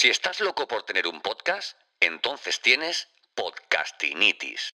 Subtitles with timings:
[0.00, 4.70] Si estás loco por tener un podcast, entonces tienes podcastinitis.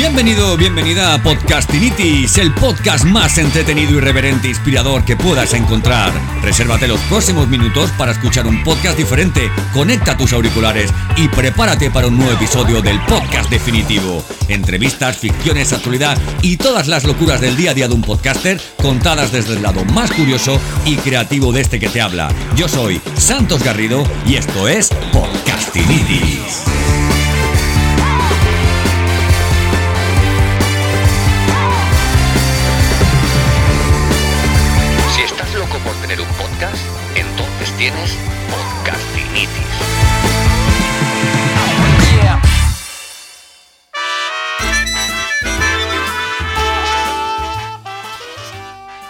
[0.00, 6.10] Bienvenido, bienvenida a Podcastinitis, el podcast más entretenido, irreverente e inspirador que puedas encontrar.
[6.42, 12.06] Resérvate los próximos minutos para escuchar un podcast diferente, conecta tus auriculares y prepárate para
[12.06, 14.24] un nuevo episodio del podcast definitivo.
[14.48, 19.32] Entrevistas, ficciones, actualidad y todas las locuras del día a día de un podcaster contadas
[19.32, 22.32] desde el lado más curioso y creativo de este que te habla.
[22.56, 26.79] Yo soy Santos Garrido y esto es Podcastinitis.
[37.16, 38.16] Entonces tienes
[38.50, 39.50] podcastinitis.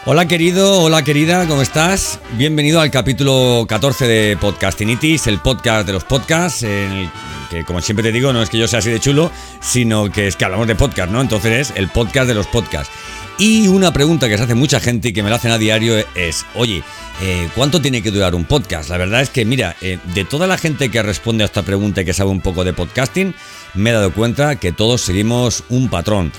[0.07, 2.21] Hola querido, hola querida, ¿cómo estás?
[2.33, 7.11] Bienvenido al capítulo 14 de Podcastinitis, el podcast de los podcasts, en el
[7.51, 10.29] que como siempre te digo, no es que yo sea así de chulo, sino que
[10.29, 11.21] es que hablamos de podcast, ¿no?
[11.21, 12.93] Entonces es el podcast de los podcasts.
[13.41, 15.97] Y una pregunta que se hace mucha gente y que me la hacen a diario
[16.15, 16.83] es, oye,
[17.23, 18.91] eh, ¿cuánto tiene que durar un podcast?
[18.91, 22.03] La verdad es que, mira, eh, de toda la gente que responde a esta pregunta
[22.03, 23.35] y que sabe un poco de podcasting,
[23.73, 26.33] me he dado cuenta que todos seguimos un patrón.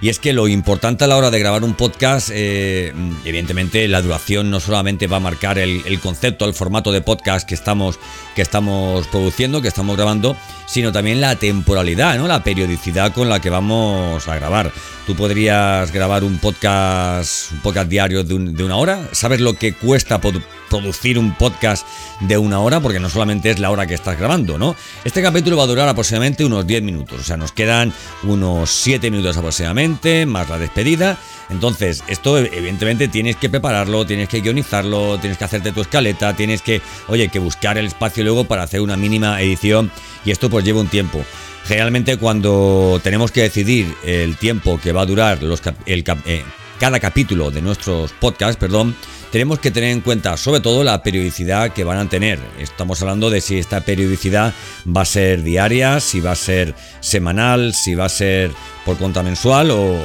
[0.00, 2.92] Y es que lo importante a la hora de grabar un podcast, eh,
[3.24, 7.54] evidentemente la duración no solamente va a marcar el, concepto, el formato de podcast que
[7.54, 7.98] estamos,
[8.36, 12.28] que estamos produciendo, que estamos grabando, sino también la temporalidad, ¿no?
[12.28, 14.70] la periodicidad con la que vamos a grabar.
[15.04, 19.08] Tú podrías grabar un podcast, un podcast diario de, un, de una hora.
[19.10, 20.20] ¿Sabes lo que cuesta
[20.68, 21.86] producir un podcast
[22.20, 22.80] de una hora?
[22.80, 24.76] Porque no solamente es la hora que estás grabando, ¿no?
[25.04, 27.20] Este capítulo va a durar aproximadamente unos 10 minutos.
[27.20, 31.18] O sea, nos quedan unos 7 minutos aproximadamente, más la despedida.
[31.50, 36.62] Entonces, esto evidentemente tienes que prepararlo, tienes que guionizarlo, tienes que hacerte tu escaleta, tienes
[36.62, 39.90] que, oye, que buscar el espacio luego para hacer una mínima edición.
[40.24, 41.24] Y esto pues lleva un tiempo.
[41.68, 46.42] Generalmente cuando tenemos que decidir el tiempo que va a durar los, el, eh,
[46.78, 48.94] cada capítulo de nuestros podcasts, perdón,
[49.30, 52.38] tenemos que tener en cuenta sobre todo la periodicidad que van a tener.
[52.58, 54.54] Estamos hablando de si esta periodicidad
[54.86, 58.52] va a ser diaria, si va a ser semanal, si va a ser
[58.84, 59.96] por cuenta mensual o,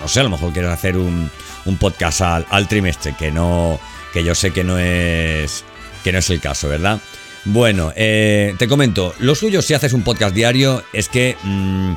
[0.00, 1.30] no sé, a lo mejor quieres hacer un,
[1.64, 3.80] un podcast al, al, trimestre, que no,
[4.12, 5.64] que yo sé que no es,
[6.04, 7.00] que no es el caso, ¿verdad?
[7.44, 11.94] Bueno, eh, te comento, lo suyo si haces un podcast diario es que mmm,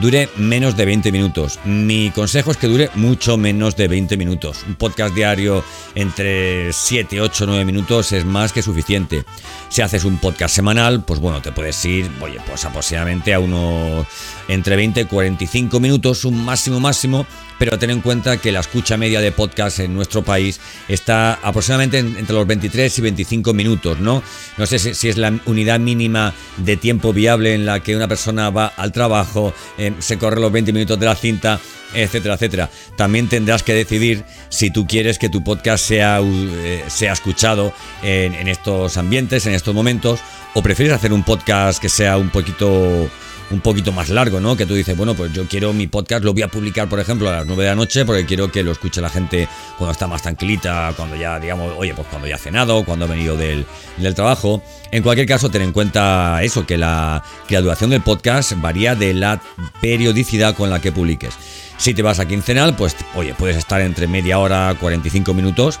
[0.00, 1.58] dure menos de 20 minutos.
[1.64, 4.64] Mi consejo es que dure mucho menos de 20 minutos.
[4.66, 5.62] Un podcast diario
[5.94, 9.24] entre 7, 8, 9 minutos es más que suficiente.
[9.68, 14.06] Si haces un podcast semanal, pues bueno, te puedes ir, oye, pues aproximadamente a unos
[14.48, 17.26] entre 20 y 45 minutos, un máximo máximo,
[17.60, 21.98] pero ten en cuenta que la escucha media de podcast en nuestro país está aproximadamente
[21.98, 24.22] entre los 23 y 25 minutos, ¿no?
[24.56, 28.48] No sé si, es la unidad mínima de tiempo viable en la que una persona
[28.48, 31.60] va al trabajo, eh, se corre los 20 minutos de la cinta,
[31.94, 32.70] etcétera, etcétera.
[32.96, 38.34] También tendrás que decidir si tú quieres que tu podcast sea, eh, sea escuchado en,
[38.34, 40.20] en estos ambientes, en estos momentos,
[40.54, 43.10] o prefieres hacer un podcast que sea un poquito
[43.50, 44.56] un poquito más largo, ¿no?
[44.56, 47.28] Que tú dices, bueno, pues yo quiero mi podcast, lo voy a publicar, por ejemplo,
[47.28, 50.06] a las 9 de la noche, porque quiero que lo escuche la gente cuando está
[50.06, 53.66] más tranquilita, cuando ya, digamos, oye, pues cuando ya ha cenado, cuando ha venido del,
[53.96, 54.62] del trabajo.
[54.92, 59.14] En cualquier caso, ten en cuenta eso, que la, que duración del podcast varía de
[59.14, 59.40] la
[59.80, 61.34] periodicidad con la que publiques.
[61.76, 65.80] Si te vas a quincenal, pues, oye, puedes estar entre media hora, 45 minutos.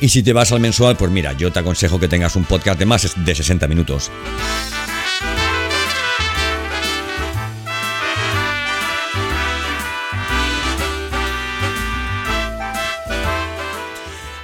[0.00, 2.78] Y si te vas al mensual, pues mira, yo te aconsejo que tengas un podcast
[2.78, 4.10] de más de 60 minutos.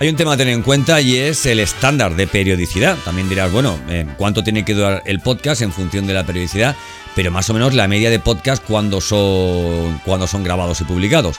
[0.02, 2.98] Hay un tema a tener en cuenta y es el estándar de periodicidad.
[3.04, 6.74] También dirás, bueno, eh, ¿cuánto tiene que durar el podcast en función de la periodicidad?
[7.14, 11.36] Pero más o menos la media de podcast cuando son, cuando son grabados y publicados.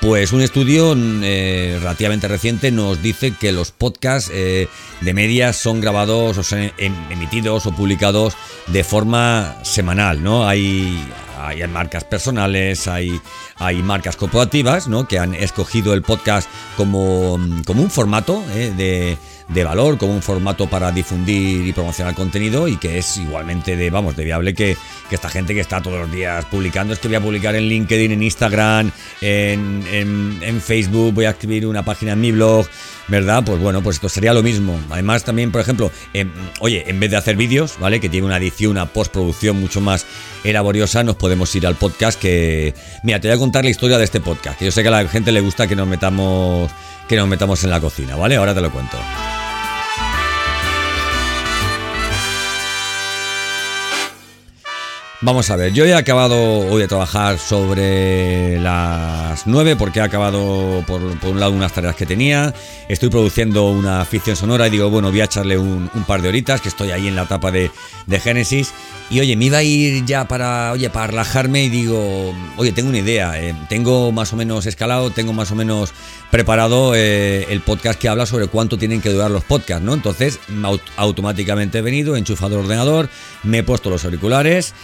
[0.00, 4.68] Pues un estudio eh, relativamente reciente nos dice que los podcasts eh,
[5.00, 8.34] de media son grabados o son emitidos o publicados
[8.68, 10.46] de forma semanal, ¿no?
[10.46, 11.04] Hay,
[11.38, 13.20] hay marcas personales, hay,
[13.56, 15.06] hay marcas corporativas, ¿no?
[15.06, 18.72] Que han escogido el podcast como, como un formato ¿eh?
[18.76, 23.76] de, de valor, como un formato para difundir y promocionar contenido y que es igualmente
[23.76, 24.76] de, vamos, de viable que,
[25.08, 27.64] que esta gente que está todos los días publicando, es que voy a publicar en
[27.64, 32.66] LinkedIn, en Instagram, en, en, Facebook, voy a escribir una página en mi blog,
[33.08, 33.42] ¿verdad?
[33.44, 34.80] Pues bueno, pues esto sería lo mismo.
[34.90, 36.26] Además también, por ejemplo, eh,
[36.60, 38.00] oye, en vez de hacer vídeos, ¿vale?
[38.00, 40.06] Que tiene una edición, una postproducción mucho más
[40.42, 42.74] laboriosa, nos podemos ir al podcast que...
[43.02, 45.02] Mira, te voy a contar la historia de este podcast, que yo sé que a
[45.02, 46.70] la gente le gusta que nos metamos,
[47.08, 48.36] que nos metamos en la cocina, ¿vale?
[48.36, 48.96] Ahora te lo cuento.
[55.24, 60.84] Vamos a ver, yo he acabado hoy de trabajar sobre las 9 porque he acabado
[60.86, 62.52] por, un lado unas tareas que tenía,
[62.90, 66.60] estoy produciendo una ficción sonora y digo, bueno, voy a echarle un, par de horitas
[66.60, 67.70] que estoy ahí en la etapa de,
[68.06, 68.74] de Génesis
[69.10, 72.90] y oye, me iba a ir ya para, oye, para relajarme y digo, oye, tengo
[72.90, 75.94] una idea, eh, tengo más o menos escalado, tengo más o menos
[76.30, 79.94] preparado eh, el podcast que habla sobre cuánto tienen que durar los podcasts, ¿no?
[79.94, 80.40] Entonces,
[80.96, 83.08] automáticamente he venido, he enchufado el ordenador,
[83.42, 84.74] me he puesto los auriculares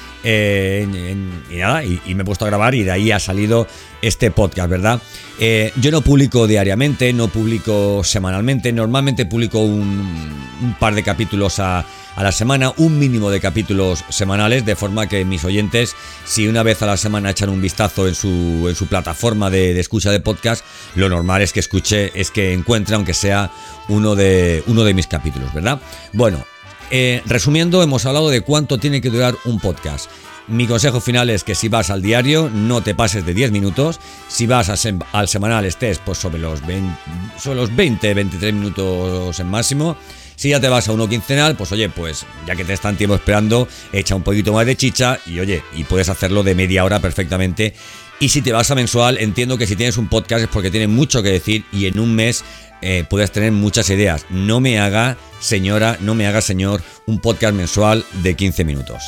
[1.51, 3.67] y nada, y, me he puesto a grabar y de ahí ha salido
[4.03, 5.01] este podcast, ¿verdad?
[5.39, 11.85] Eh, yo no publico diariamente, no publico semanalmente, normalmente publico un, par de capítulos a,
[12.17, 15.97] la semana, un mínimo de capítulos semanales, de forma que mis oyentes,
[16.27, 19.73] si una vez a la semana echan un vistazo en su, en su plataforma de,
[19.73, 20.63] de escucha de podcast,
[20.97, 23.51] lo normal es que escuche, es que encuentre, aunque sea
[23.89, 25.81] uno de, uno de mis capítulos, ¿verdad?
[26.13, 26.45] Bueno,
[26.91, 30.11] eh, resumiendo, hemos hablado de cuánto tiene que durar un podcast.
[30.49, 34.01] Mi consejo final es que si vas al diario no te pases de 10 minutos.
[34.27, 36.93] Si vas al semanal estés pues sobre los 20,
[37.39, 39.97] sobre los 20, 23 minutos en máximo.
[40.35, 43.15] Si ya te vas a uno quincenal, pues oye, pues ya que te están tiempo
[43.15, 46.99] esperando, echa un poquito más de chicha y oye, y puedes hacerlo de media hora
[46.99, 47.75] perfectamente.
[48.23, 50.87] Y si te vas a mensual, entiendo que si tienes un podcast es porque tiene
[50.87, 52.45] mucho que decir y en un mes
[52.83, 54.27] eh, puedes tener muchas ideas.
[54.29, 59.03] No me haga, señora, no me haga, señor, un podcast mensual de 15 minutos.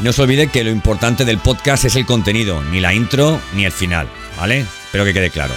[0.00, 3.66] No se olvide que lo importante del podcast es el contenido, ni la intro ni
[3.66, 4.08] el final,
[4.38, 4.60] ¿vale?
[4.60, 5.52] Espero que quede claro.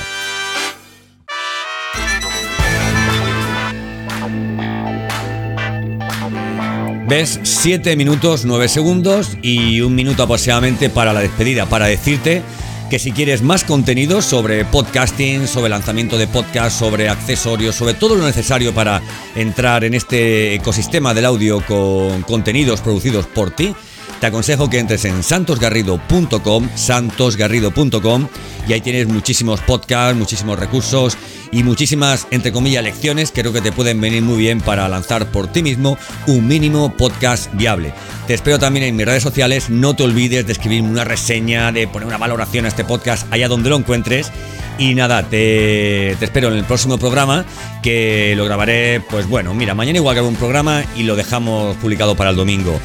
[7.15, 7.39] ¿Ves?
[7.43, 12.41] 7 minutos 9 segundos y un minuto aproximadamente para la despedida, para decirte
[12.89, 18.15] que si quieres más contenido sobre podcasting, sobre lanzamiento de podcast, sobre accesorios, sobre todo
[18.15, 18.99] lo necesario para
[19.35, 23.75] entrar en este ecosistema del audio con contenidos producidos por ti,
[24.19, 28.27] te aconsejo que entres en santosgarrido.com, santosgarrido.com
[28.67, 31.17] y ahí tienes muchísimos podcasts, muchísimos recursos
[31.51, 35.27] y muchísimas, entre comillas, lecciones que creo que te pueden venir muy bien para lanzar
[35.27, 37.93] por ti mismo un mínimo podcast viable.
[38.25, 41.87] Te espero también en mis redes sociales, no te olvides de escribirme una reseña, de
[41.87, 44.31] poner una valoración a este podcast allá donde lo encuentres.
[44.79, 47.45] Y nada, te, te, espero en el próximo programa
[47.83, 52.15] que lo grabaré, pues bueno, mira, mañana igual hago un programa y lo dejamos publicado
[52.15, 52.79] para el domingo.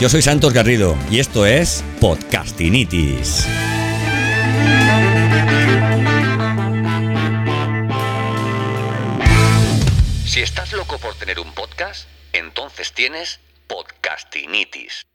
[0.00, 3.46] Yo soy Santos Garrido y esto es Podcastinitis.
[10.24, 15.09] Si estás loco por tener un podcast, entonces tienes Podcastinitis.